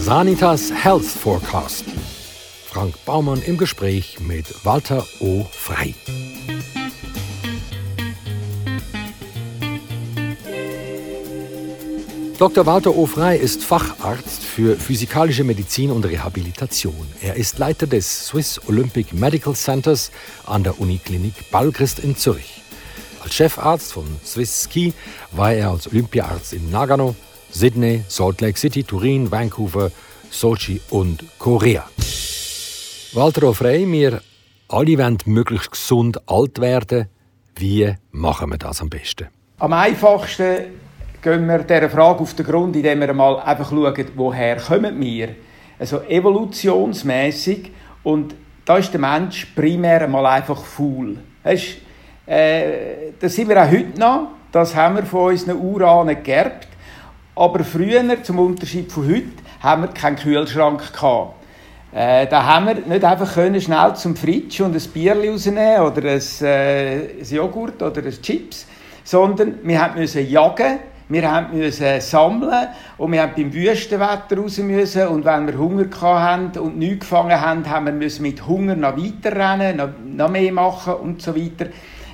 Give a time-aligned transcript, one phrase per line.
[0.00, 1.84] Sanitas Health Forecast.
[2.64, 5.44] Frank Baumann im Gespräch mit Walter O.
[5.52, 5.94] Frei.
[12.38, 12.64] Dr.
[12.64, 13.04] Walter O.
[13.04, 17.06] Frei ist Facharzt für physikalische Medizin und Rehabilitation.
[17.20, 20.10] Er ist Leiter des Swiss Olympic Medical Centers
[20.46, 22.62] an der Uniklinik Ballchrist in Zürich.
[23.22, 24.94] Als Chefarzt von Swiss Ski
[25.32, 27.14] war er als Olympiaarzt in Nagano,
[27.52, 29.90] Sydney, Salt Lake City, Turin, Vancouver,
[30.30, 31.84] Sochi und Korea.
[33.12, 34.20] Walter O'Frey, wir
[34.68, 37.08] alle wollen möglichst gesund alt werden.
[37.56, 39.28] Wie machen wir das am besten?
[39.58, 40.78] Am einfachsten
[41.20, 45.30] gehen wir dieser Frage auf den Grund, indem wir mal einfach schauen, woher kommen wir.
[45.78, 47.72] Also evolutionsmäßig
[48.04, 51.18] und da ist der Mensch primär mal einfach faul.
[51.42, 51.62] Das,
[52.26, 54.28] äh, das sind wir auch heute noch.
[54.52, 56.68] Das haben wir von unseren Urahnen geerbt.
[57.40, 61.36] Aber früher, zum Unterschied von heute, haben wir keinen Kühlschrank gehabt.
[61.90, 66.02] Äh, da haben wir nicht einfach können schnell zum Fritsch und ein Bier rausnehmen oder
[66.10, 68.66] ein, äh, ein Joghurt oder ein Chips,
[69.04, 75.24] sondern wir mussten jagen, wir mussten sammeln und wir mussten beim Wüstenwetter raus müssen und
[75.24, 79.88] wenn wir Hunger hatten und nichts gefangen haben, haben wir mit Hunger noch weiterrennen, noch,
[80.04, 81.70] noch mehr machen und so weiter.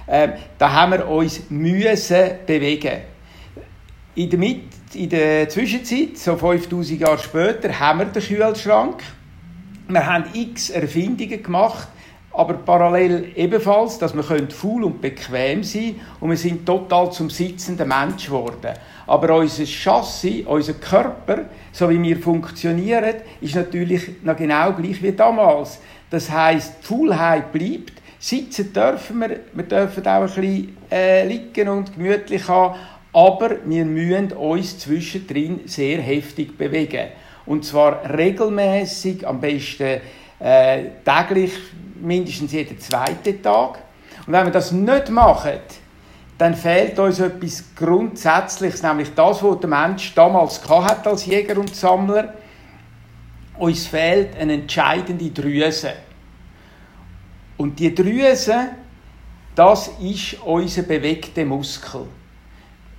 [0.06, 3.15] Äh, da haben wir uns müssen bewegen.
[4.16, 4.62] In der, Mitte,
[4.94, 9.02] in der Zwischenzeit, so 5000 Jahre später, haben wir den Kühlschrank.
[9.88, 11.88] Wir haben x Erfindungen gemacht,
[12.32, 17.28] aber parallel ebenfalls, dass wir faul und bequem sein können und wir sind total zum
[17.28, 18.72] sitzenden Mensch geworden.
[19.06, 25.12] Aber unser Chassis, unser Körper, so wie wir funktionieren, ist natürlich noch genau gleich wie
[25.12, 25.78] damals.
[26.08, 31.68] Das heißt, die Faulheit bleibt, sitzen dürfen wir, wir dürfen auch ein bisschen äh, liegen
[31.68, 32.76] und gemütlich haben,
[33.12, 37.08] aber wir müssen uns zwischendrin sehr heftig bewegen.
[37.46, 40.00] Und zwar regelmäßig, am besten
[40.40, 41.52] äh, täglich,
[42.00, 43.78] mindestens jeden zweiten Tag.
[44.26, 45.60] Und wenn wir das nicht machen,
[46.38, 51.74] dann fehlt uns etwas Grundsätzliches, nämlich das, was der Mensch damals hat als Jäger und
[51.74, 52.34] Sammler.
[53.58, 55.92] Uns fehlt eine entscheidende Drüse.
[57.56, 58.68] Und die Drüse,
[59.54, 62.02] das ist unser bewegter Muskel.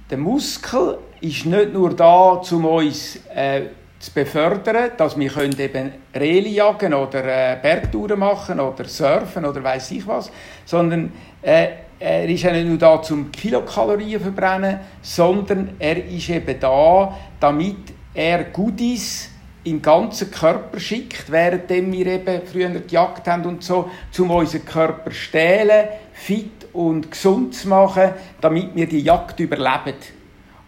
[0.10, 3.64] Der Muskel ist nicht nur da, um uns äh,
[4.00, 9.92] zu befördern, dass wir eben Reli jagen oder äh, Bergtouren machen oder surfen oder weiß
[9.92, 10.32] ich was,
[10.64, 11.68] sondern äh,
[12.00, 17.18] er ist ja nicht nur da, um Kilokalorien zu verbrennen, sondern er ist eben da,
[17.38, 19.32] damit er Goodies
[19.70, 25.12] im ganzen Körper schickt, während wir eben früher gejagt haben und so, um unseren Körper
[25.12, 28.12] zu stehlen, fit und gesund zu machen,
[28.42, 29.96] damit wir die Jagd überleben.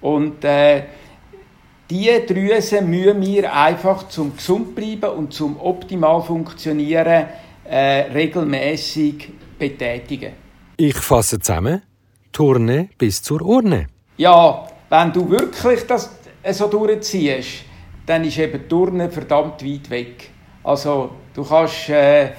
[0.02, 0.84] Und äh,
[1.90, 7.26] diese Drüse müssen wir einfach zum gesund bleiben und zum optimal funktionieren
[7.66, 7.78] äh,
[8.14, 10.34] regelmäßig betätigen.
[10.78, 11.82] Ich fasse zusammen:
[12.32, 13.88] Turne bis zur Urne.
[14.18, 16.10] Ja, wenn du wirklich das
[16.52, 17.69] so durchziehst,
[18.10, 20.32] dann ist eben Turnen verdammt weit weg.
[20.64, 22.32] Also du kannst äh,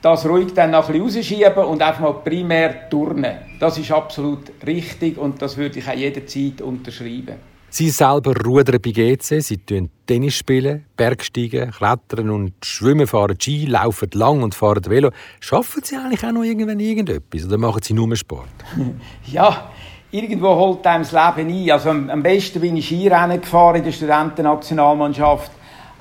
[0.00, 3.36] das ruhig dann noch ein bisschen rausschieben und einfach mal primär turnen.
[3.60, 7.36] Das ist absolut richtig und das würde ich auch jederzeit unterschreiben.
[7.70, 13.66] Sie selber rudern bei GC, sie spielen Tennis, spielen, Bergsteigen, klettern und schwimmen, fahren Ski,
[13.66, 15.10] laufen lang und fahren Velo.
[15.40, 18.48] Schaffen Sie eigentlich auch noch irgendwann irgendetwas oder machen Sie nur Sport?
[19.26, 19.70] ja,
[20.10, 21.70] irgendwo holt einem das Leben ein.
[21.70, 25.52] Also am besten bin ich Skirennen gefahren in der Studentennationalmannschaft,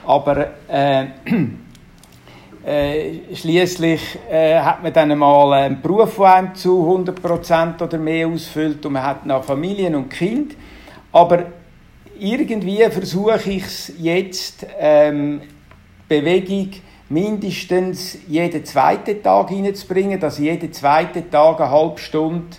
[0.05, 1.05] aber äh,
[2.65, 8.27] äh, schließlich äh, hat man dann mal einen Beruf, der einem zu 100% oder mehr
[8.27, 10.55] ausfüllt und man hat noch Familien und Kind.
[11.11, 11.45] Aber
[12.19, 15.41] irgendwie versuche ich es jetzt, ähm,
[16.07, 16.69] Bewegung
[17.09, 22.57] mindestens jeden zweiten Tag hineinzubringen, dass ich jeden zweiten Tag eine halbe Stunde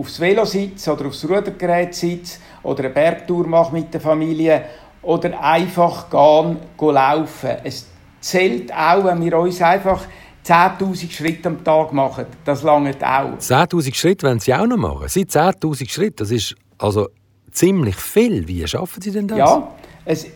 [0.00, 4.64] aufs Velo sitze oder aufs Rudergerät sitze oder eine Bergtour mache mit der Familie
[5.02, 7.56] oder einfach gehen, gehen laufen.
[7.62, 7.86] Es
[8.20, 10.02] zählt auch, wenn wir uns einfach
[10.44, 12.26] 10.000 Schritte am Tag machen.
[12.44, 13.38] Das langt auch.
[13.38, 15.08] 10.000 Schritte wollen Sie auch noch machen?
[15.08, 17.08] Sie 10.000 Schritte, das ist also
[17.52, 18.48] ziemlich viel.
[18.48, 19.38] Wie schaffen Sie denn das?
[19.38, 19.74] Ja,
[20.04, 20.26] es,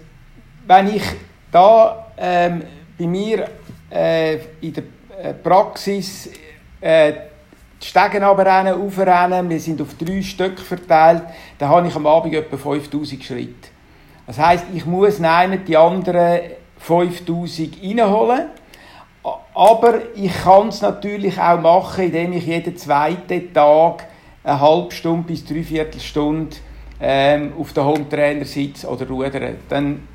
[0.66, 1.02] wenn ich
[1.50, 2.62] da ähm,
[2.99, 3.49] bei mir
[3.90, 4.84] äh, in der
[5.22, 6.28] äh, Praxis
[6.81, 7.12] äh,
[7.84, 11.22] die Stegen runterrennen, aufrennen, wir sind auf drei Stück verteilt,
[11.58, 13.69] dann habe ich am Abend etwa 5000 Schritte.
[14.26, 16.40] Das heisst, ich muss nehmen die anderen
[16.78, 18.46] 5000 reinholen.
[19.54, 24.06] Aber ich kann es natürlich auch machen, indem ich jeden zweiten Tag
[24.42, 26.56] eine halbe Stunde bis dreiviertel Stunde
[27.00, 29.56] ähm, auf der Hometrainer sitze oder rudere.
[29.69, 30.08] Dann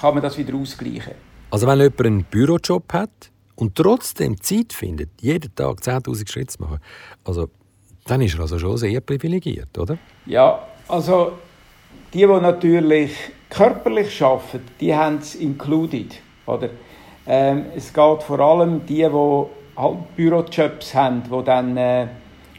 [0.00, 1.14] kann man das wieder ausgleichen.
[1.50, 6.62] Also wenn jemand einen Bürojob hat und trotzdem Zeit findet, jeden Tag 10'000 Schritte zu
[6.62, 6.78] machen,
[7.24, 7.48] also,
[8.06, 9.98] dann ist er also schon sehr privilegiert, oder?
[10.26, 11.32] Ja, also
[12.14, 13.12] die, die natürlich
[13.50, 16.70] körperlich arbeiten, die haben es included, oder?
[17.26, 19.46] Ähm, es geht vor allem die, die
[19.76, 22.06] halt Bürojobs haben, die dann äh,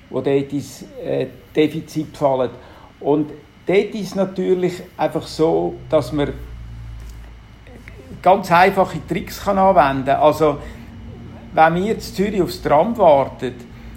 [0.10, 2.52] wo dort ins äh, Defizit fallen.
[3.00, 3.32] Und
[3.66, 6.34] dort ist natürlich einfach so, dass man
[8.22, 10.20] ganz einfache Tricks kann anwenden kann.
[10.20, 10.58] Also,
[11.54, 13.54] wenn wir in Zürich aufs Tram warten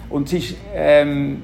[0.09, 1.43] und es ist ähm,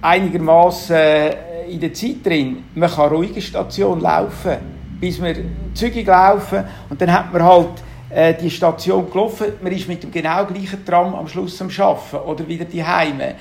[0.00, 4.56] einigermaßen äh, in der Zeit drin, man kann ruhig eine Station laufen,
[5.00, 5.36] bis wir
[5.72, 10.10] zügig laufen und dann hat man halt äh, die Station gelaufen, man ist mit dem
[10.10, 13.34] genau gleichen Tram am Schluss am Schaffen oder wieder die Heime.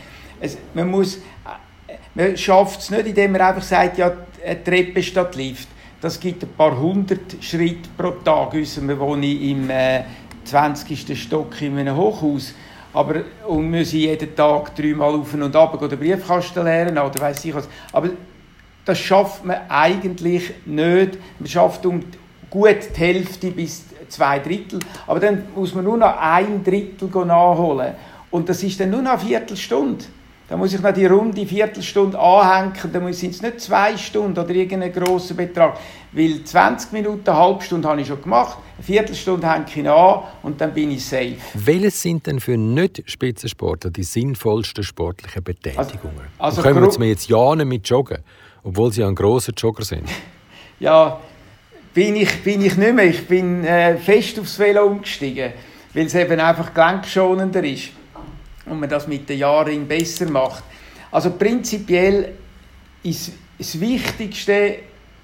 [0.74, 4.12] man muss, äh, man schafft es nicht, indem man einfach sagt, ja,
[4.46, 5.68] eine Treppe statt Lift.
[6.01, 8.54] Das gibt ein paar hundert Schritte pro Tag.
[8.54, 10.04] Wir wohnen im äh,
[10.44, 11.22] 20.
[11.22, 12.54] Stock in einem Hochhaus.
[12.94, 17.56] Aber, und müssen jeden Tag dreimal auf und ab oder Briefkasten lernen oder weiß ich
[17.56, 17.68] was.
[17.92, 18.10] Aber
[18.86, 21.18] das schafft man eigentlich nicht.
[21.40, 22.01] Man schafft um
[22.50, 24.80] gut die Hälfte bis zwei Drittel.
[25.07, 27.96] Aber dann muss man nur noch ein Drittel nachholen.
[28.30, 30.06] Und das ist dann nur noch eine Viertelstunde.
[30.50, 34.50] Da muss ich noch die runde Viertelstunde anhängen, dann sind es nicht zwei Stunden oder
[34.50, 35.78] irgendein grosser Betrag.
[36.12, 40.24] Weil 20 Minuten, eine halbe Stunde habe ich schon gemacht, eine Viertelstunde hänge ich an
[40.44, 41.38] und dann bin ich safe.
[41.54, 46.28] Welches sind denn für Nicht-Spitzensportler die sinnvollsten sportlichen Betätigungen?
[46.38, 48.19] Also, also kommen wir jetzt ja nicht mit Joggen,
[48.63, 50.10] obwohl sie ein grosser Jogger sind.
[50.80, 51.19] ja,
[51.94, 53.06] bin ich, bin ich nicht mehr.
[53.06, 55.54] Ich bin äh, fest aufs Velo umgestiegen,
[55.94, 57.92] weil es eben einfach gelenkschonender ist
[58.65, 60.63] und man das mit den Jahren besser macht.
[61.12, 62.33] Also prinzipiell
[63.04, 64.80] ist das Wichtigste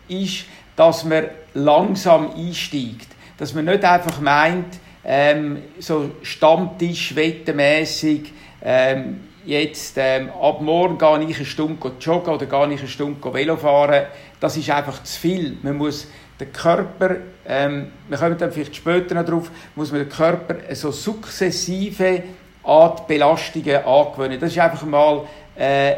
[0.07, 0.45] ist,
[0.75, 3.07] dass man langsam einsteigt,
[3.38, 8.31] dass man nicht einfach meint, ähm, so Stammtisch, wettenmässig,
[8.62, 13.33] ähm, jetzt ähm, ab morgen gehe ich eine Stunde joggen oder gehe ich eine Stunde
[13.33, 14.06] Velo fahren.
[14.39, 15.57] Das ist einfach zu viel.
[15.63, 16.07] Man muss
[16.39, 20.91] den Körper, ähm, wir kommen dann vielleicht später noch drauf, muss man den Körper so
[20.91, 22.24] sukzessive
[22.69, 24.39] an die Belastungen angewöhnen.
[24.39, 25.24] Das ist einfach mal
[25.56, 25.95] äh,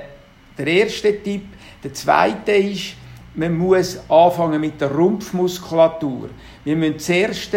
[0.57, 1.43] der erste Tipp.
[1.83, 2.95] Der zweite ist,
[3.35, 6.29] man muss anfangen mit der Rumpfmuskulatur.
[6.63, 7.55] Wir müssen zuerst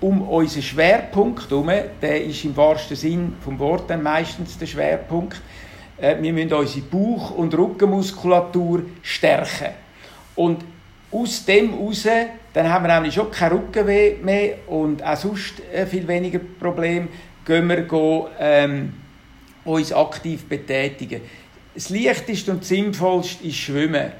[0.00, 1.70] um unseren Schwerpunkt herum,
[2.02, 5.40] der ist im wahrsten Sinn vom Wort dann meistens der Schwerpunkt,
[5.98, 9.74] äh, wir müssen unsere Bauch- und Rückenmuskulatur stärken.
[10.34, 10.64] Und
[11.10, 12.06] aus dem heraus,
[12.52, 17.08] dann haben wir nämlich schon kein Rückenweh mehr und auch sonst äh, viel weniger Probleme,
[17.46, 18.92] gehen wir gehen, ähm,
[19.64, 21.22] uns aktiv betätigen.
[21.74, 24.12] Das leichteste und sinnvollste ist Schwimmen.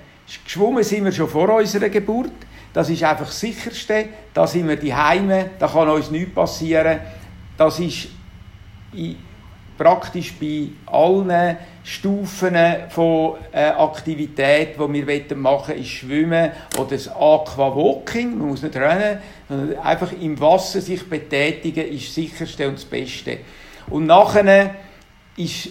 [0.44, 2.32] Geschwommen sind wir schon vor unserer Geburt.
[2.72, 4.06] Das ist einfach das Sicherste.
[4.32, 7.00] Da sind wir die Heime, da kann uns nichts passieren.
[7.56, 8.08] Das ist
[9.78, 11.56] praktisch bei allen
[11.88, 12.56] Stufen
[12.88, 18.38] von äh, Aktivität, die wir machen wollen, ist Schwimmen oder das Aquawalking.
[18.38, 19.18] Man muss nicht rennen,
[19.48, 23.38] sondern einfach im Wasser sich betätigen, ist das sicherste und das Beste.
[23.88, 24.74] Und nachher
[25.36, 25.68] ist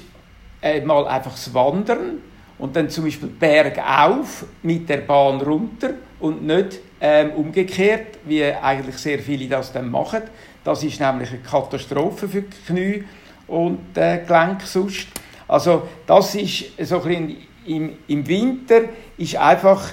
[0.61, 2.21] äh, mal einfach das Wandern
[2.59, 8.95] und dann zum Beispiel bergauf mit der Bahn runter und nicht ähm, umgekehrt, wie eigentlich
[8.99, 10.21] sehr viele das dann machen.
[10.63, 13.03] Das ist nämlich eine Katastrophe für die Knie
[13.47, 15.07] und äh, Gelenk sonst.
[15.47, 17.35] Also das ist so ein
[17.65, 18.81] im, im Winter
[19.17, 19.91] ist einfach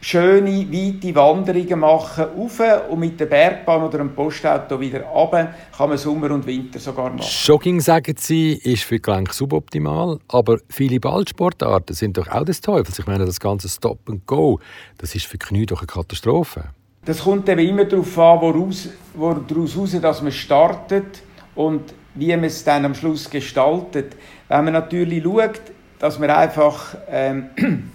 [0.00, 5.90] schöne, weite Wanderungen machen, rauf und mit der Bergbahn oder einem Postauto wieder runter, kann
[5.90, 7.28] man Sommer und Winter sogar machen.
[7.44, 12.98] Jogging, sagen Sie, ist für Gelenk suboptimal, aber viele Ballsportarten sind doch auch des Teufels.
[12.98, 14.58] Ich meine, das ganze Stop and Go,
[14.96, 16.64] das ist für Knie doch eine Katastrophe.
[17.04, 21.22] Das kommt eben immer darauf an, woraus, woraus raus, dass man startet
[21.54, 24.16] und wie man es dann am Schluss gestaltet.
[24.50, 25.60] Wenn man natürlich schaut,
[26.00, 27.50] dass man einfach ähm,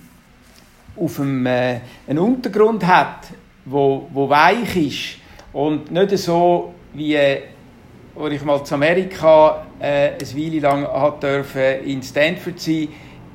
[0.95, 3.27] auf einem, äh, einen Untergrund hat,
[3.65, 5.17] wo, wo weich ist
[5.51, 7.41] und nicht so wie äh,
[8.17, 12.87] als ich mal zu Amerika äh, eine Weile lang hat dürfen in Stanford sein,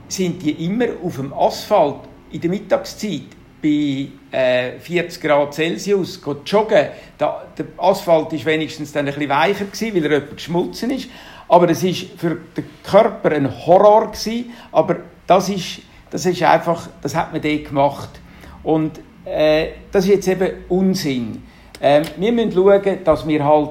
[0.08, 1.96] sind die immer auf dem Asphalt
[2.32, 6.86] in der Mittagszeit bei äh, 40 Grad Celsius joggen.
[7.18, 11.10] Da, der Asphalt ist wenigstens dann ein bisschen weicher gewesen, weil er etwas geschmolzen ist.
[11.50, 14.52] Aber es ist für den Körper ein Horror gewesen.
[14.70, 18.20] Aber das ist, das ist einfach, das hat man dort gemacht.
[18.62, 21.42] Und äh, das ist jetzt eben Unsinn.
[21.80, 23.70] Ähm, wir müssen schauen, dass wir halt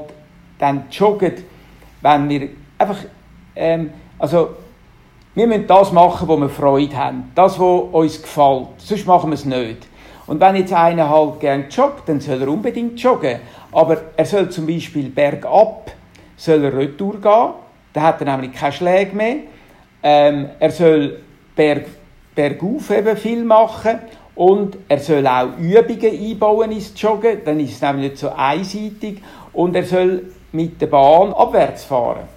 [0.58, 1.36] dann joggen,
[2.02, 2.98] wenn wir einfach,
[3.56, 4.50] ähm, also
[5.34, 8.68] wir müssen das machen, wo wir Freude haben, das, was uns gefällt.
[8.80, 9.88] Sonst machen wir es nicht.
[10.28, 13.40] Und wenn jetzt einer halt gern joggt, dann soll er unbedingt joggen.
[13.72, 15.92] Aber er soll zum Beispiel bergab,
[16.36, 17.54] soll er retour gehen,
[17.93, 19.36] dann hat er nämlich keine Schläge mehr.
[20.01, 21.22] Ähm, er soll
[21.55, 21.86] berg,
[22.36, 24.00] bergauf eben viel machen
[24.36, 29.22] und er soll auch Übungen einbauen ins Joggen, dann ist es nämlich nicht so einseitig
[29.51, 32.27] und er soll mit der Bahn abwärts fahren.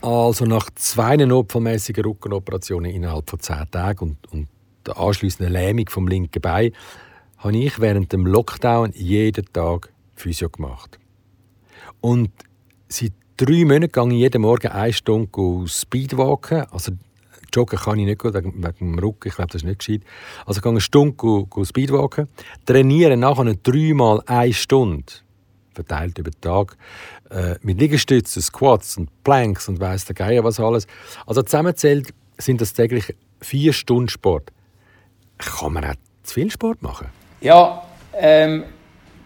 [0.00, 4.48] Also nach zwei notfallmäßigen Rückenoperationen innerhalb von zehn Tagen und, und
[4.86, 6.72] der anschließenden Lähmung vom linken Bein
[7.38, 10.98] habe ich während dem Lockdown jeden Tag Physio gemacht.
[12.00, 12.30] Und
[12.88, 16.66] seit drei Monaten gehe ich jeden Morgen eine Stunde Speedwalken.
[16.70, 16.92] Also
[17.54, 20.02] joggen kann ich nicht wegen, wegen dem Rücken, ich glaube, das ist nicht gescheit.
[20.44, 22.28] Also gehe eine Stunde Speedwalken,
[22.64, 25.04] trainiere nachher dreimal eine Stunde
[25.72, 26.76] verteilt über den Tag,
[27.30, 30.86] äh, mit Liegestützen, Squats und Planks und weiss der Geier was alles.
[31.26, 34.50] Also zusammenzählt sind das täglich vier Stunden Sport.
[35.36, 37.08] Kann man auch zu viel Sport machen?
[37.42, 37.82] Ja,
[38.14, 38.64] ähm,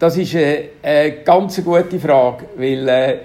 [0.01, 3.19] das ist eine, eine ganz gute Frage, weil äh,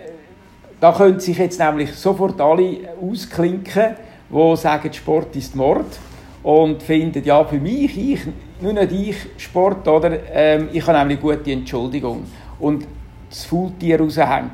[0.85, 3.95] da können sich jetzt nämlich sofort alle ausklinken,
[4.29, 5.97] die sagen, Sport ist Mord
[6.43, 8.19] und finden, ja, für mich, ich,
[8.61, 10.15] nur nicht ich, Sport, oder?
[10.31, 12.25] Ähm, ich habe nämlich gute Entschuldigung.
[12.59, 12.85] Und
[13.27, 14.51] das Faultier raushängen.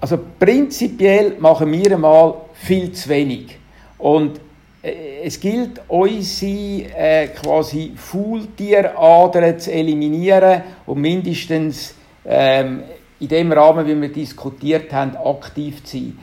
[0.00, 3.58] Also prinzipiell machen wir einmal viel zu wenig.
[3.98, 4.38] Und
[4.84, 12.84] äh, es gilt, unsere äh, quasi Faultieradern zu eliminieren und mindestens ähm,
[13.20, 16.18] in dem Rahmen, wie wir diskutiert haben, aktiv zu sein.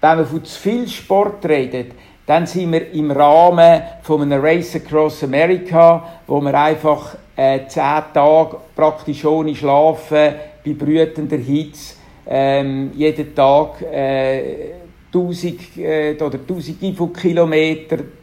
[0.00, 1.92] Wenn wir von zu viel Sport reden,
[2.26, 8.02] dann sind wir im Rahmen von einem Race Across America, wo wir einfach äh, zehn
[8.14, 14.74] Tage praktisch ohne Schlafen bei brütender Hitze ähm, jeden Tag äh,
[15.12, 17.12] 1000 äh, oder Tausende von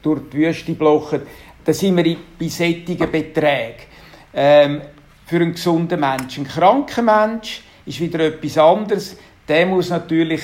[0.02, 1.22] durch die Wüste blochen,
[1.64, 3.90] da sind wir bei solchen Beträgen.
[4.34, 4.82] Ähm,
[5.30, 6.46] für einen gesunden Menschen.
[6.46, 9.18] Ein kranker Mensch ist wieder etwas anderes.
[9.48, 10.42] Der muss natürlich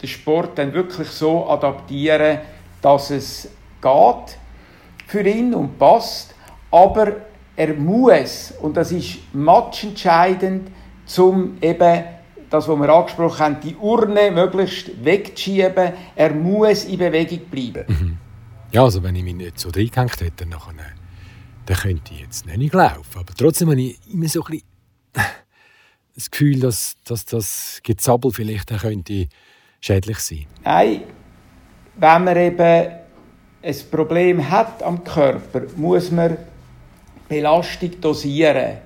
[0.00, 2.38] den Sport dann wirklich so adaptieren,
[2.80, 3.48] dass es
[3.80, 4.38] geht
[5.06, 6.34] für ihn und passt.
[6.70, 7.12] Aber
[7.56, 10.70] er muss, und das ist matchentscheidend,
[11.18, 12.04] um eben
[12.50, 15.92] das, was wir angesprochen haben, die Urne möglichst wegzuschieben.
[16.14, 17.84] Er muss in Bewegung bleiben.
[17.88, 18.18] Mhm.
[18.72, 20.54] Ja, also wenn ich mich nicht so reingehängt hätte, dann,
[21.66, 23.18] dann könnte ich jetzt nicht laufen.
[23.18, 24.64] Aber trotzdem habe ich immer so ein bisschen
[26.14, 29.28] das Gefühl, dass, dass das Gezabbel vielleicht könnte
[29.80, 31.02] schädlich sein Nein,
[31.96, 32.92] wenn man eben
[33.62, 36.36] ein Problem hat am Körper, muss man
[37.28, 38.78] Belastung dosieren.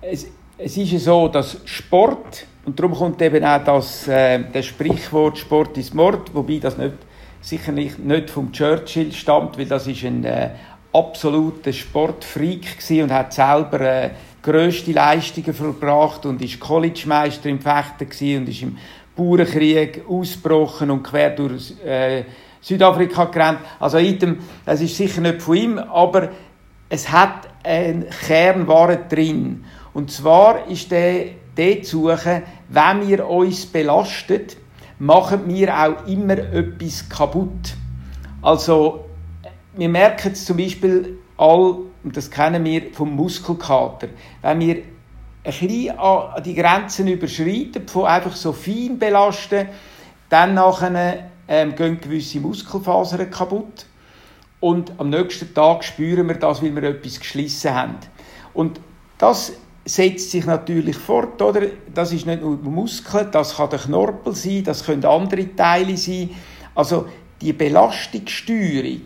[0.00, 0.26] Es,
[0.58, 5.38] es ist ja so, dass Sport, und darum kommt eben auch das, äh, das Sprichwort
[5.38, 6.94] Sport ist Mord, wobei das nicht,
[7.40, 10.50] sicherlich nicht vom Churchill stammt, weil das ist ein äh,
[10.92, 14.10] absoluter Sportfreak und hat selber äh,
[14.42, 18.76] grösste Leistungen verbracht und ist Collegemeister im Fechten und ist im
[19.16, 22.24] Bauernkrieg ausgebrochen und quer durch äh,
[22.60, 23.60] Südafrika gerannt.
[23.78, 26.30] Also item, das ist sicher nicht von ihm, aber
[26.88, 29.64] es hat einen Kernware drin.
[29.94, 34.56] Und zwar ist der, der zu suchen, wenn wir uns belastet,
[34.98, 37.74] machen wir auch immer etwas kaputt.
[38.40, 39.04] Also,
[39.76, 44.08] wir merken es zum Beispiel all, und das kennen wir vom Muskelkater,
[44.42, 44.84] wenn wir ein
[45.42, 49.66] bisschen an die Grenzen überschreiten, von einfach so fein belasten,
[50.28, 53.86] dann nachher, ähm, gehen gewisse Muskelfasern kaputt
[54.60, 57.96] und am nächsten Tag spüren wir das, weil wir etwas geschlissen haben.
[58.54, 58.80] Und
[59.18, 59.52] das
[59.84, 61.62] setzt sich natürlich fort, oder?
[61.92, 66.30] Das ist nicht nur Muskeln, das kann der Knorpel sein, das können andere Teile sein.
[66.76, 67.08] Also
[67.40, 69.02] die Belastungssteuerung,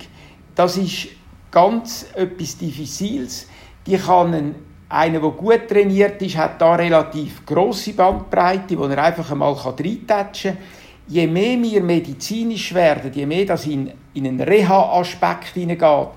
[0.54, 1.08] das ist
[1.56, 3.48] ganz etwas Diffiziles.
[3.86, 4.54] Die kann ein,
[4.90, 10.54] einer, der gut trainiert ist, hat da relativ große Bandbreite, wo er einfach einmal reintatschen
[10.54, 10.62] kann.
[11.08, 16.08] Je mehr wir medizinisch werden, je mehr das in in einen Reha-Aspekt hineingeht,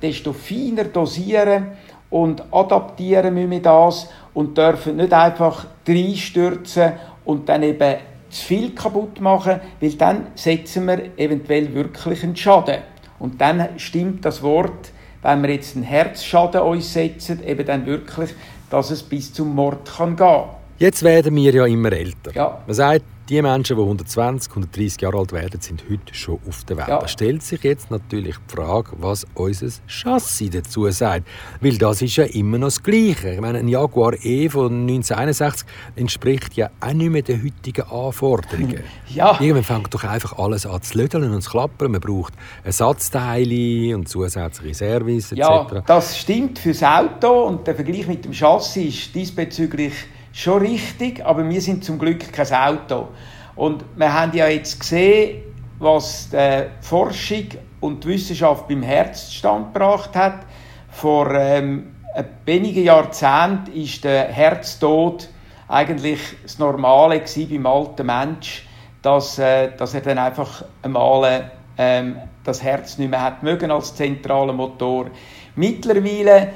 [0.00, 1.72] desto feiner dosieren
[2.08, 6.92] und adaptieren müssen wir das und dürfen nicht einfach reinstürzen
[7.24, 7.96] und dann eben
[8.30, 12.78] zu viel kaputt machen, weil dann setzen wir eventuell wirklich einen Schaden.
[13.18, 14.90] Und dann stimmt das Wort,
[15.22, 18.34] wenn wir jetzt einen Herzschaden uns setzen, eben dann wirklich,
[18.70, 20.44] dass es bis zum Mord kann gehen.
[20.78, 22.32] Jetzt werden wir ja immer älter.
[22.34, 22.62] Ja.
[22.64, 26.76] Man sagt, die Menschen, die 120, 130 Jahre alt werden, sind heute schon auf der
[26.76, 26.88] Welt.
[26.88, 27.00] Ja.
[27.00, 31.26] Da stellt sich jetzt natürlich die Frage, was unser Chassis dazu sagt.
[31.60, 33.30] Weil das ist ja immer noch das Gleiche.
[33.34, 35.66] Ich meine, ein Jaguar E von 1961
[35.96, 38.82] entspricht ja auch nicht mehr den heutigen Anforderungen.
[39.08, 39.38] Ja.
[39.40, 41.90] Irgendwann fängt doch einfach alles an zu lödeln und zu klappern.
[41.90, 45.38] Man braucht Ersatzteile und zusätzliche Service etc.
[45.38, 49.94] Ja, das stimmt fürs Auto und der Vergleich mit dem Chassis ist diesbezüglich
[50.32, 53.08] schon richtig, aber wir sind zum Glück kein Auto.
[53.56, 55.42] Und wir haben ja jetzt gesehen,
[55.78, 57.48] was die Forschung
[57.80, 60.46] und die Wissenschaft beim Herz zustande gebracht hat.
[60.90, 61.94] Vor ähm,
[62.44, 65.28] wenigen Jahrzehnten ist der Herztod
[65.68, 68.66] eigentlich das Normale beim alten Mensch,
[69.02, 73.94] dass, äh, dass er dann einfach einmal ähm, das Herz nicht mehr hat mögen als
[73.94, 75.10] zentraler Motor.
[75.54, 76.48] Mittlerweile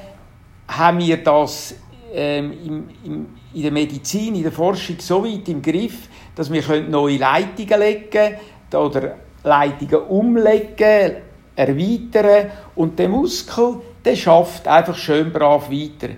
[0.68, 1.74] haben wir das
[2.12, 6.62] ähm, im, im, in der Medizin, in der Forschung so weit im Griff, dass wir
[6.82, 8.36] neue Leitungen legen
[8.72, 11.16] oder Leitungen umlegen,
[11.54, 16.14] erweitern und der Muskel, der schafft einfach schön brav weiter.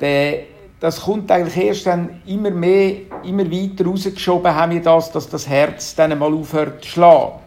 [0.00, 0.44] Der,
[0.80, 5.48] das kommt eigentlich erst dann immer mehr, immer weiter rausgeschoben haben wir das, dass das
[5.48, 7.40] Herz dann einmal aufhört zu schlagen.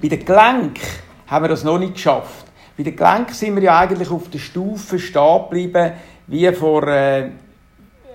[0.00, 0.82] Bei den Gelenken
[1.26, 2.46] haben wir das noch nicht geschafft.
[2.76, 5.92] Bei den Gelenken sind wir ja eigentlich auf der Stufe stehen geblieben,
[6.26, 7.30] wie vor äh,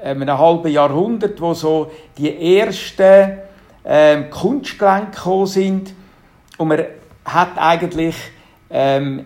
[0.01, 3.39] einem halben Jahrhundert, wo so die ersten
[3.84, 5.94] äh, Kunstgelenke gekommen sind.
[6.58, 6.86] Und man
[7.25, 8.16] hat eigentlich
[8.70, 9.25] ähm,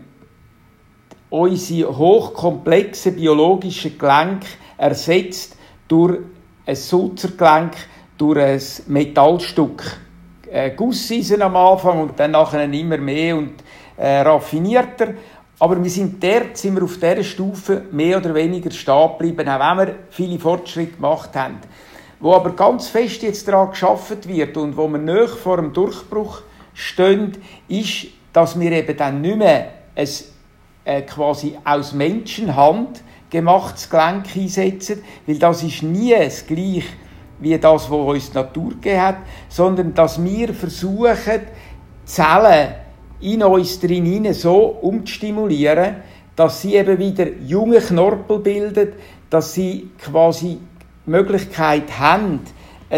[1.30, 4.48] unsere hochkomplexen biologischen Gelenke
[4.78, 5.56] ersetzt
[5.88, 6.20] durch
[6.66, 7.74] ein Sulzergelenk,
[8.18, 10.00] durch ein Metallstück.
[10.52, 13.54] Äh, Gusseisen am Anfang und dann nachher immer mehr und
[13.98, 15.14] äh, raffinierter.
[15.62, 19.60] Aber wir sind dort, sind wir auf dieser Stufe mehr oder weniger stehen geblieben, auch
[19.60, 21.60] wenn wir viele Fortschritte gemacht haben.
[22.20, 26.42] Wo aber ganz fest jetzt daran geschafft wird und wo wir näher vor dem Durchbruch
[26.74, 27.38] stehen,
[27.68, 30.10] ist, dass wir eben dann nicht mehr ein
[30.84, 36.88] äh, quasi aus Menschenhand gemachtes Gelenk einsetzen, weil das ist nie das Gleiche
[37.38, 41.42] wie das, was uns die Natur gegeben hat, sondern dass wir versuchen,
[42.06, 42.74] Zellen
[43.22, 45.98] in uns drin so umzustimulieren,
[46.36, 48.94] dass sie eben wieder junge Knorpel bilden,
[49.30, 50.58] dass sie quasi
[51.06, 52.42] die Möglichkeit haben,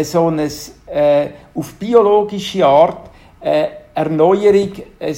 [0.02, 0.48] so eine,
[0.86, 5.16] äh, auf biologische Art äh, Erneuerung, ein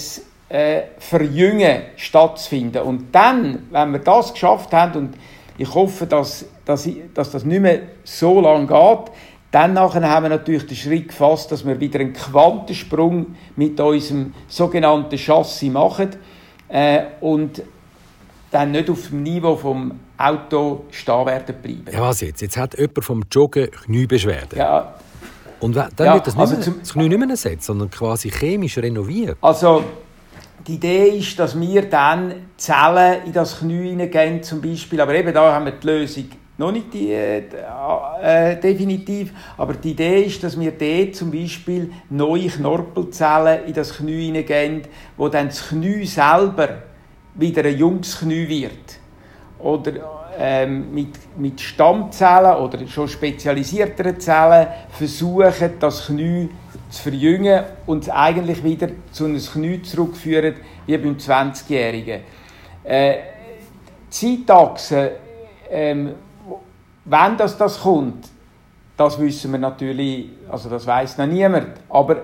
[0.48, 2.83] äh, Verjüngen stattzufinden.
[2.83, 5.14] Und dann, wenn wir das geschafft haben, und
[5.57, 9.12] ich hoffe, dass, dass, ich, dass das nicht mehr so lange geht,
[9.56, 14.34] dann nachher haben wir natürlich den Schritt gefasst, dass wir wieder einen Quantensprung mit unserem
[14.48, 16.10] sogenannten Chassis machen
[16.68, 17.62] äh, und
[18.50, 21.84] dann nicht auf dem Niveau vom Auto stehen werden bleiben.
[21.90, 22.42] Ja, was jetzt?
[22.42, 24.58] Jetzt hat jemand vom Joggen Kniebeschwerden.
[24.58, 24.94] Ja,
[25.60, 27.90] Und dann Ja, wird das, nicht also mehr, zum- das Knie nicht mehr ersetzt, sondern
[27.90, 29.38] quasi chemisch renoviert.
[29.40, 29.84] Also
[30.66, 35.32] die Idee ist, dass wir dann Zellen in das Knie hineingehen zum Beispiel, aber eben
[35.32, 36.24] da haben wir die Lösung
[36.58, 37.42] noch nicht die, äh,
[38.22, 43.96] äh, definitiv, aber die Idee ist, dass wir dort zum Beispiel neue Knorpelzellen in das
[43.96, 44.82] Knie hineingehen,
[45.16, 46.68] wo dann das Knie selber
[47.34, 48.98] wieder ein junges Knie wird.
[49.58, 49.92] Oder
[50.38, 56.48] ähm, mit, mit Stammzellen oder schon spezialisierteren Zellen versuchen, das Knie
[56.88, 60.54] zu verjüngen und es eigentlich wieder zu einem Knie zurückführen,
[60.86, 62.20] wie beim 20-Jährigen.
[62.84, 63.14] Äh,
[64.08, 65.12] die Zeitachse,
[65.70, 66.14] ähm,
[67.06, 68.28] wenn das, das kommt,
[68.96, 71.68] das wissen wir natürlich, also das weiß noch niemand.
[71.88, 72.16] Aber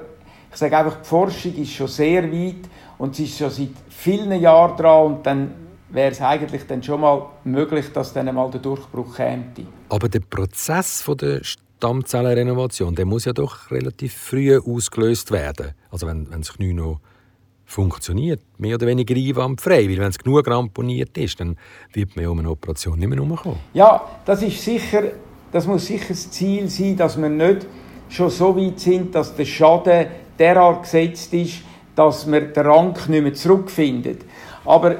[0.50, 2.68] ich sage einfach, die Forschung ist schon sehr weit
[2.98, 5.54] und sie ist schon seit vielen Jahren dran und dann
[5.90, 9.44] wäre es eigentlich dann schon mal möglich, dass dann mal der Durchbruch käme.
[9.88, 15.72] Aber der Prozess von der Stammzellenrenovation, der muss ja doch relativ früh ausgelöst werden.
[15.90, 17.00] Also wenn, wenn das Knie noch
[17.72, 19.88] funktioniert, mehr oder weniger einwandfrei.
[19.88, 21.56] Weil wenn es genug ramponiert ist, dann
[21.92, 23.58] wird man um eine Operation nicht mehr herumkommen.
[23.72, 25.02] Ja, das ist sicher,
[25.50, 27.66] das muss sicher das Ziel sein, dass wir nicht
[28.08, 30.06] schon so weit sind, dass der Schaden
[30.38, 31.62] derart gesetzt ist,
[31.96, 34.22] dass man den Rang nicht mehr zurückfindet.
[34.64, 34.96] Aber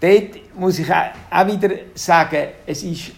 [0.00, 3.12] dort muss ich auch wieder sagen, es ist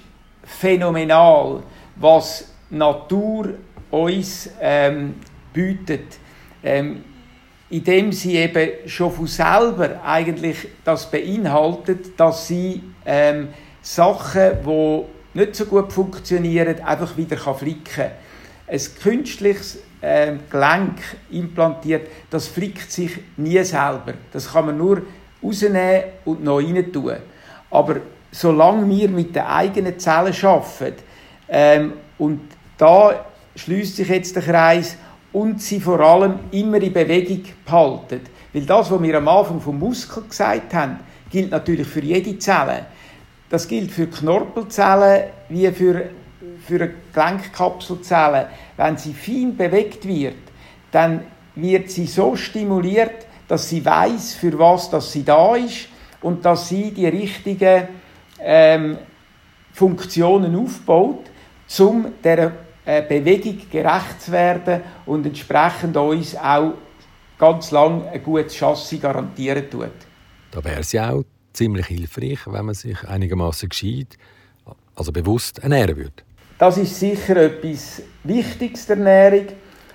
[0.44, 1.62] phänomenal,
[1.96, 3.54] was Natur
[3.90, 5.14] uns ähm,
[5.52, 6.18] bietet.
[6.64, 7.04] Ähm,
[7.72, 13.48] indem sie eben schon von selber eigentlich das beinhaltet, dass sie ähm,
[13.80, 18.10] Sachen, die nicht so gut funktionieren, einfach wieder kann flicken.
[18.66, 20.98] Ein künstliches ähm, Gelenk
[21.30, 24.12] implantiert, das flickt sich nie selber.
[24.34, 25.00] Das kann man nur
[25.42, 27.16] rausnehmen und neu rein tun.
[27.70, 27.96] Aber
[28.30, 31.02] solange wir mit den eigenen Zellen arbeiten
[31.48, 32.42] ähm, Und
[32.76, 33.24] da
[33.56, 34.98] schließt sich jetzt der Kreis
[35.32, 38.20] und sie vor allem immer in Bewegung behalten.
[38.52, 40.98] Weil das, was wir am Anfang vom Muskel gesagt haben,
[41.30, 42.86] gilt natürlich für jede Zelle.
[43.48, 46.10] Das gilt für Knorpelzellen wie für,
[46.66, 48.48] für eine Gelenkkapselzelle.
[48.76, 50.36] Wenn sie fein bewegt wird,
[50.90, 51.22] dann
[51.54, 55.88] wird sie so stimuliert, dass sie weiß, für was dass sie da ist
[56.20, 57.88] und dass sie die richtigen
[58.40, 58.98] ähm,
[59.72, 61.24] Funktionen aufbaut,
[61.78, 62.50] um äh,
[62.84, 66.74] Bewegung gerecht zu werden und entsprechend uns auch
[67.38, 69.90] ganz lang ein gutes Chassis garantieren tut.
[70.50, 74.18] Da wäre es ja auch ziemlich hilfreich, wenn man sich einigermaßen gescheit,
[74.94, 76.22] also bewusst ernähren würde.
[76.58, 79.46] Das ist sicher etwas Wichtiges der Ernährung.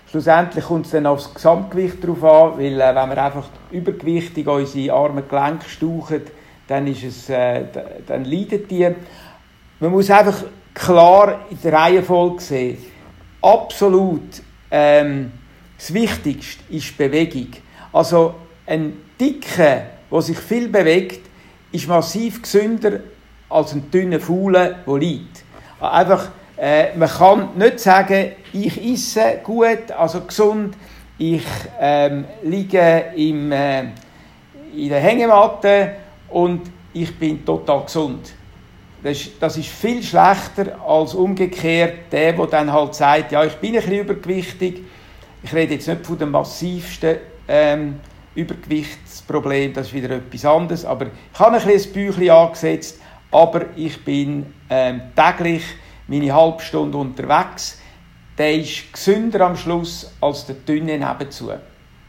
[0.10, 4.94] Schlussendlich kommt es dann aufs Gesamtgewicht drauf an, weil äh, wenn wir einfach übergewichtig unsere
[4.94, 6.22] armen Gelenke stauchen,
[6.68, 7.66] dann, ist es, äh,
[8.06, 8.90] dann leiden die.
[9.80, 10.44] Man muss einfach
[10.78, 12.78] klar in der Reihenfolge sehen.
[13.42, 15.32] Absolut ähm,
[15.78, 17.50] das Wichtigste ist Bewegung.
[17.94, 18.36] Also
[18.66, 21.22] ein Dicker, der sich viel bewegt,
[21.72, 23.00] ist massiv gesünder
[23.50, 25.44] als ein dünner Fauler, der leidet.
[25.80, 30.76] Einfach, äh, man kann nicht sagen, ich esse gut, also gesund,
[31.18, 31.46] ich
[31.80, 33.82] ähm, liege im, äh,
[34.76, 35.92] in der Hängematte
[36.30, 38.34] und ich bin total gesund.
[39.04, 43.82] Das ist, viel schlechter als umgekehrt der, der dann halt sagt, ja, ich bin ein
[43.82, 44.82] bisschen übergewichtig.
[45.44, 48.00] Ich rede jetzt nicht von dem massivsten ähm,
[48.36, 53.00] Übergewichtsproblem, das ist wieder etwas anderes, aber ich habe ein bisschen Büchlein angesetzt,
[53.32, 55.64] aber ich bin ähm, täglich
[56.08, 57.80] meine halbe Stunde unterwegs.
[58.38, 61.50] Der ist gesünder am Schluss als der dünne nebenzu,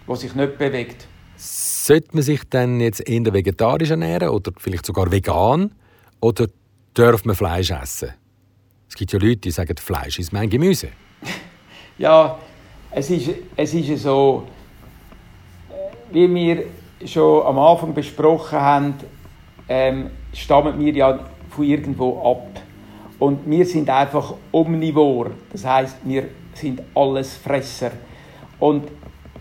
[0.07, 1.07] der sich nicht bewegt.
[1.37, 5.72] Sollte man sich dann jetzt eher vegetarisch ernähren oder vielleicht sogar vegan?
[6.20, 6.48] Oder
[6.99, 8.11] darf man Fleisch essen?
[8.89, 10.89] Es gibt ja Leute, die sagen, Fleisch ist mein Gemüse.
[11.99, 12.39] ja,
[12.91, 14.45] es ist, es ist so,
[16.11, 16.65] wie wir
[17.05, 18.95] schon am Anfang besprochen haben,
[19.69, 22.61] ähm, stammen wir ja von irgendwo ab.
[23.19, 25.31] Und wir sind einfach omnivor.
[25.53, 27.93] Das heißt, wir sind alles Fresser.
[28.59, 28.89] Und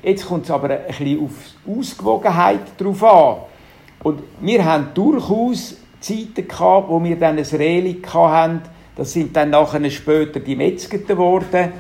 [0.04, 3.38] jetzt kommt es aber ein bisschen auf Ausgewogenheit drauf an.
[4.04, 8.62] Und wir haben durchaus Zeiten gehabt, wo wir dann ein Reli hatten.
[8.96, 11.72] Das sind dann nachher später die Metzger geworden,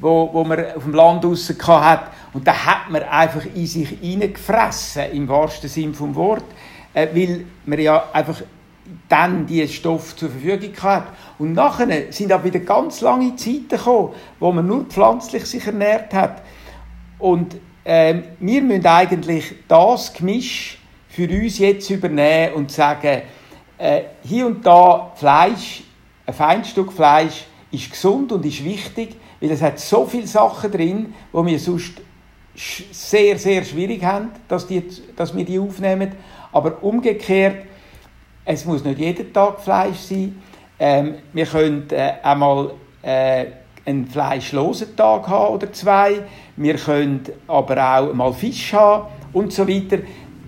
[0.00, 2.10] wo, wo man auf dem Land draussen hat.
[2.32, 6.44] Und da hat man einfach in sich hineingefressen, im wahrsten Sinn vom Wort,
[6.92, 8.42] äh, weil man ja einfach
[9.08, 11.08] dann diesen Stoff zur Verfügung hat.
[11.38, 16.12] Und nachher sind aber wieder ganz lange Zeiten gekommen, wo man nur pflanzlich sich ernährt
[16.12, 16.42] hat.
[17.18, 23.22] Und äh, wir müssen eigentlich das Gemisch für uns jetzt übernehmen und sagen,
[23.78, 25.82] äh, hier und da Fleisch,
[26.26, 31.14] ein Feinstück Fleisch, ist gesund und ist wichtig, weil es hat so viele Sachen drin,
[31.32, 31.92] wo wir sonst
[32.54, 34.82] sehr, sehr schwierig haben, dass, die,
[35.14, 36.12] dass wir die aufnehmen.
[36.52, 37.66] Aber umgekehrt,
[38.44, 40.40] es muss nicht jeden Tag Fleisch sein.
[40.78, 43.46] Ähm, wir können äh, einmal äh,
[43.84, 46.22] einen fleischlosen Tag haben oder zwei.
[46.56, 49.98] Wir können aber auch mal Fisch haben und so weiter.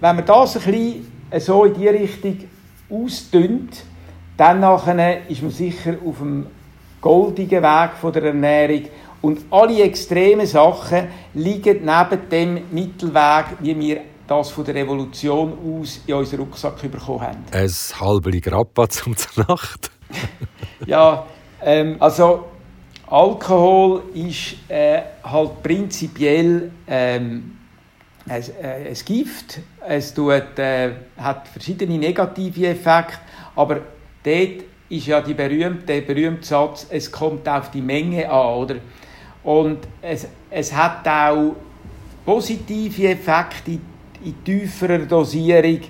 [0.00, 1.06] Wenn man das ein bisschen
[1.40, 2.38] so in die Richtung
[2.90, 3.85] ausdünnt,
[4.37, 6.46] dann nachher ist man sicher auf dem
[7.01, 8.85] goldigen Weg von der Ernährung
[9.20, 16.01] und alle extremen Sachen liegen neben dem Mittelweg, wie wir das von der Revolution aus
[16.07, 17.44] in unseren Rucksack bekommen haben.
[17.51, 17.70] Ein
[18.01, 19.90] halber Grappa zum Nacht.
[20.87, 21.27] ja,
[21.62, 22.44] ähm, also
[23.07, 27.58] Alkohol ist äh, halt prinzipiell ähm,
[28.28, 29.60] ein, äh, ein Gift.
[29.86, 33.18] Es tut, äh, hat verschiedene negative Effekte,
[33.56, 33.80] aber
[34.22, 38.74] dort ist ja die berühmte, der berühmte Satz, es kommt auf die Menge an, oder?
[39.44, 41.56] Und es, es hat auch
[42.24, 43.80] positive Effekte in,
[44.24, 45.80] in tieferer Dosierung,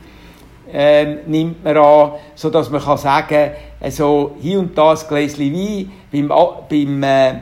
[0.70, 5.90] ähm, nimmt man an, sodass man kann sagen also hier und da ein Gläschen Wein.
[6.12, 6.28] Beim,
[6.68, 7.34] beim, äh,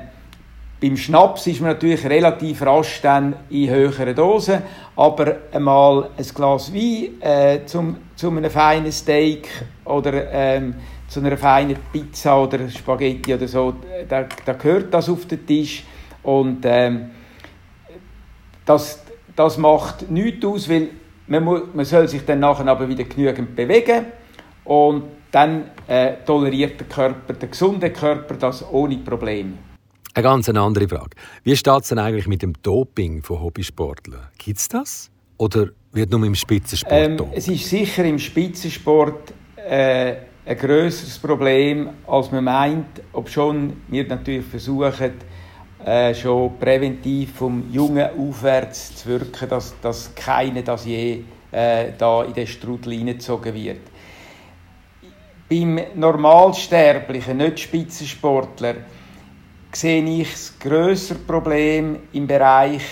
[0.87, 4.63] beim Schnaps ist man natürlich relativ rasch dann in höheren Dosen,
[4.95, 9.49] aber einmal ein Glas Wein äh, zum, zu einem feinen Steak
[9.85, 10.75] oder ähm,
[11.09, 13.75] zu einer feinen Pizza oder Spaghetti oder so,
[14.09, 15.83] da, da gehört das auf den Tisch
[16.23, 17.11] und ähm,
[18.65, 19.03] das,
[19.35, 20.91] das macht nichts aus, weil
[21.27, 24.07] man, muss, man soll sich dann nachher aber wieder genügend bewegen
[24.65, 29.66] und dann äh, toleriert der Körper, der gesunde Körper das ohne Probleme.
[30.17, 31.11] Eine ganz andere Frage.
[31.45, 34.29] Wie steht es denn eigentlich mit dem Doping von Hobbysportlern?
[34.39, 35.11] Gibt es das?
[35.37, 40.15] Oder wird nur im Spitzensport ähm, Es ist sicher im Spitzensport äh,
[40.47, 45.13] ein grösseres Problem, als man meint, ob schon wir natürlich versuchen,
[45.85, 52.25] äh, schon präventiv vom Jungen aufwärts zu wirken, dass, dass keiner das je äh, da
[52.25, 53.81] in den Strudel hineingezogen wird.
[55.51, 58.77] Beim Normalsterblichen, nicht Spitzensportler,
[59.81, 62.83] sehe ich das grössere Problem im Bereich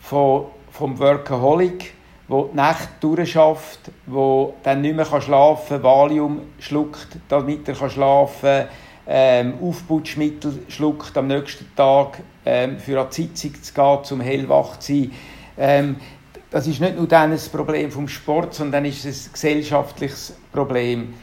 [0.00, 1.94] von, vom Workaholic,
[2.28, 8.40] wo die Nacht durchschafft, wo dann nicht mehr schlafen kann, Valium schluckt, damit er schlafen
[8.42, 8.68] kann,
[9.08, 14.92] ähm, Aufputschmittel schluckt am nächsten Tag, ähm, für die Sitzung zu gehen, um hellwach zu
[14.92, 15.12] sein.
[15.56, 15.96] Ähm,
[16.50, 21.14] das ist nicht nur dann ein Problem vom Sport, sondern ist es ein gesellschaftliches Problem.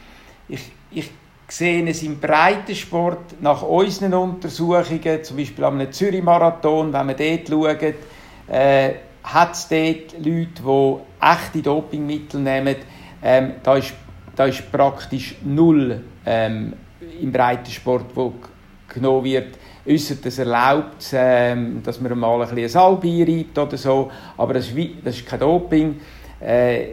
[0.48, 1.10] Ich, ich
[1.56, 7.94] sehe es im Breitensport nach unseren Untersuchungen, zum Beispiel am Zürich-Marathon, wenn man dort schaut,
[8.48, 12.76] äh, hat es dort Leute, die echte Dopingmittel nehmen.
[13.22, 13.94] Ähm, da, ist,
[14.34, 16.72] da ist praktisch null ähm,
[17.20, 18.34] im Breitensport, wo
[18.88, 19.56] genommen wird,
[19.88, 24.70] äußert es erlaubt, ähm, dass man mal ein bisschen Salbei reibt oder so, aber das
[24.70, 26.00] ist, das ist kein Doping.
[26.40, 26.86] Äh,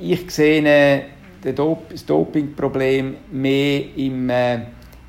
[0.00, 1.04] ich sehe
[1.42, 4.60] das Dopingproblem mehr im, äh,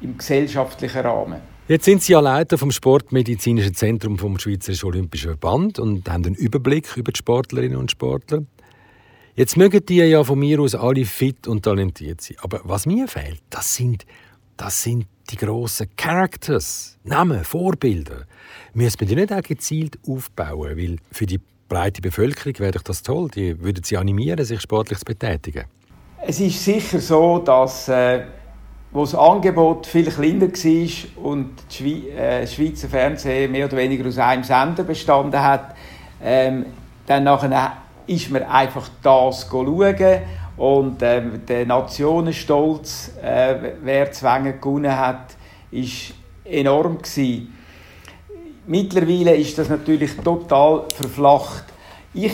[0.01, 1.41] im gesellschaftlichen Rahmen.
[1.67, 6.35] Jetzt sind Sie ja Leiter vom Sportmedizinischen Zentrum vom Schweizerischen Olympischen Verband und haben einen
[6.35, 8.43] Überblick über die Sportlerinnen und Sportler.
[9.35, 12.35] Jetzt mögen die ja von mir aus alle fit und talentiert sein.
[12.41, 14.05] Aber was mir fehlt, das sind,
[14.57, 18.25] das sind die grossen Characters, Namen, Vorbilder.
[18.73, 20.77] Müssen wir die nicht auch gezielt aufbauen?
[20.77, 21.39] Weil für die
[21.69, 23.29] breite Bevölkerung wäre doch das toll.
[23.33, 25.65] Die würden sie animieren, sich sportlich zu betätigen.
[26.23, 28.21] Es ist sicher so, dass äh,
[28.91, 31.49] wo das Angebot viel kleiner war und
[31.81, 35.75] äh, das Schweizer Fernsehen mehr oder weniger aus einem Sender bestanden hat,
[36.23, 36.67] ähm,
[37.07, 40.21] dann nachher ist man einfach das schauen
[40.57, 45.35] und ähm, der Nationenstolz, äh, wer Zwänge gewonnen hat,
[45.71, 46.13] ist
[46.45, 47.57] enorm gewesen.
[48.67, 51.65] Mittlerweile ist das natürlich total verflacht.
[52.13, 52.33] Ich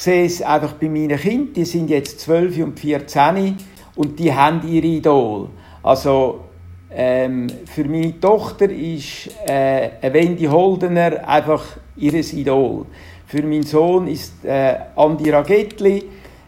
[0.00, 3.56] sehe es einfach bei meinen Kindern, die sind jetzt 12 und 14
[3.96, 5.48] und die haben ihre Idol.
[5.82, 6.40] Also
[6.90, 11.64] ähm, für meine Tochter ist äh, Wendy Holdener einfach
[11.96, 12.86] ihr Idol.
[13.26, 16.04] Für meinen Sohn ist äh, Andi Ragetli,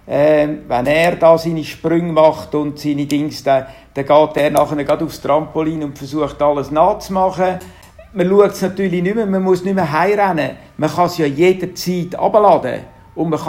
[0.06, 4.84] äh, wenn er da seine Sprünge macht und seine Dings, dann, dann geht er nachher
[4.84, 7.58] gerade aufs Trampolin und versucht alles nachzumachen.
[8.12, 10.50] Man schaut es natürlich nicht mehr, man muss nicht mehr heimrennen.
[10.76, 12.80] Man kann es ja jederzeit abladen.
[13.14, 13.40] Und man,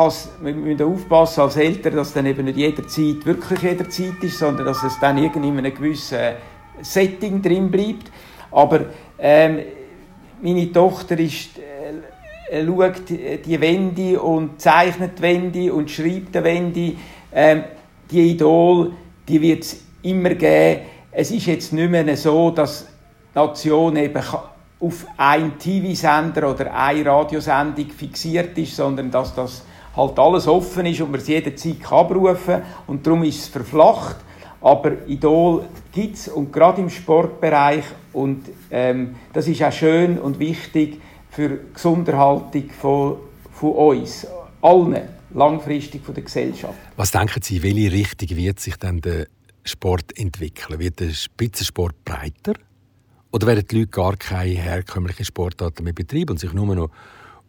[0.41, 4.83] man muss aufpassen als Eltern, dass dann eben nicht jederzeit, wirklich jederzeit ist, sondern dass
[4.83, 6.19] es dann irgendwie in einem gewissen
[6.81, 8.11] Setting drin bleibt.
[8.51, 8.85] Aber
[9.17, 9.59] ähm,
[10.41, 16.93] meine Tochter ist, äh, schaut die Wände und zeichnet die Wände und schreibt die Wände.
[17.33, 17.63] Ähm,
[18.11, 18.91] die Idol,
[19.27, 20.81] die wird es immer geben.
[21.11, 22.87] Es ist jetzt nicht mehr so, dass
[23.33, 24.21] die Nation eben
[24.79, 29.63] auf einen TV-Sender oder eine Radiosendung fixiert ist, sondern dass das
[29.95, 32.63] halt alles offen ist und man es jederzeit abrufen kann.
[32.87, 34.17] Und darum ist es verflacht.
[34.61, 37.85] Aber Idol gibt es und gerade im Sportbereich.
[38.13, 43.17] Und ähm, das ist auch schön und wichtig für die Gesunderhaltung von,
[43.53, 44.27] von uns,
[44.61, 45.01] allen,
[45.33, 46.73] langfristig von der Gesellschaft.
[46.95, 49.27] Was denken Sie, welche Richtung wird sich dann der
[49.63, 50.79] Sport entwickeln?
[50.79, 52.53] Wird der Spitzensport breiter?
[53.35, 56.89] Oder werden die Leute gar keine herkömmlichen Sportarten mehr betreiben und sich nur noch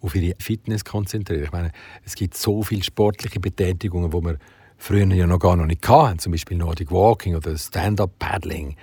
[0.01, 1.45] auf ihre Fitness konzentrieren?
[1.45, 1.71] Ich meine,
[2.05, 4.37] es gibt so viele sportliche Betätigungen, die wir
[4.79, 8.75] früher ja noch gar noch nicht hatten, zum Beispiel Nordic Walking oder Stand-Up-Paddling.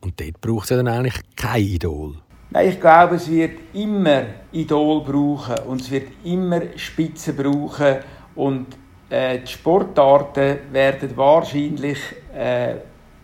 [0.00, 2.16] Und dort braucht es ja dann eigentlich kein Idol.
[2.50, 7.98] Nein, ich glaube, es wird immer Idol brauchen und es wird immer Spitzen brauchen
[8.34, 8.66] und
[9.10, 12.00] äh, die Sportarten werden wahrscheinlich
[12.34, 12.74] äh,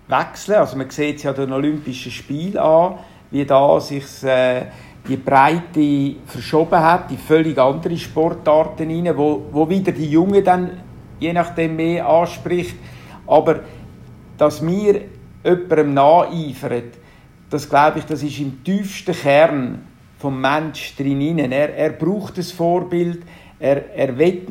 [0.07, 0.59] wechseln.
[0.59, 2.99] Also man sieht es ja den Olympischen Spielen an
[3.35, 4.67] wie da sich äh,
[5.09, 10.71] die Breite verschoben hat, die völlig andere Sportarten rein, wo, wo wieder die Jungen dann
[11.19, 12.77] je nachdem mehr anspricht.
[13.27, 13.61] Aber
[14.39, 15.01] dass wir
[15.45, 16.85] jemandem nacheifern,
[17.51, 19.83] das glaube ich, das ist im tiefsten Kern
[20.17, 21.39] vom Mensch drin.
[21.39, 23.25] Er, er braucht ein Vorbild,
[23.59, 24.47] er, er will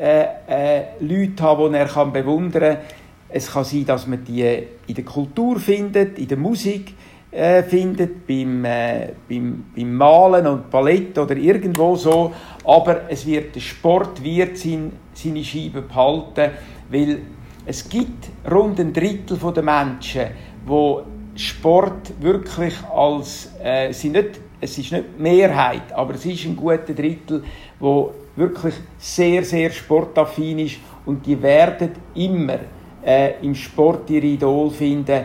[0.00, 2.84] äh, äh, Leute haben, die er kann bewundern kann.
[3.28, 6.94] Es kann sein, dass man die in der Kultur findet, in der Musik,
[7.36, 12.32] äh, findet, beim, äh, beim, beim Malen und Ballett oder irgendwo so.
[12.64, 16.52] Aber es wird, der Sport wird sein, seine Scheibe behalten,
[16.90, 17.18] weil
[17.66, 20.26] es gibt rund ein Drittel der Menschen,
[20.64, 21.02] wo
[21.34, 26.56] Sport wirklich als, äh, sie nicht, es ist nicht die Mehrheit, aber es ist ein
[26.56, 27.44] guter Drittel,
[27.78, 32.58] wo wirklich sehr, sehr sportaffin ist und die werden immer
[33.04, 35.24] äh, im Sport ihre Idol finden.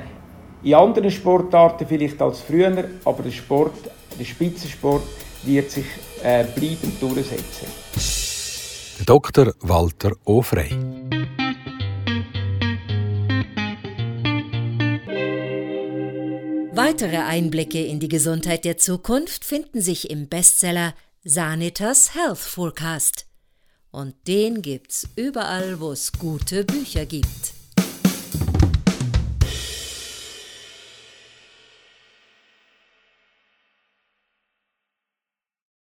[0.63, 3.74] In anderen Sportarten vielleicht als früher, aber der Sport,
[4.19, 5.04] der Spitzensport
[5.43, 5.86] wird sich
[6.24, 7.67] äh, bleibend durchsetzen.
[9.06, 9.54] Dr.
[9.62, 10.69] Walter Ofrey.
[16.74, 20.93] Weitere Einblicke in die Gesundheit der Zukunft finden sich im Bestseller
[21.24, 23.26] Sanitas Health Forecast.
[23.89, 27.61] Und den gibt's überall, wo es gute Bücher gibt.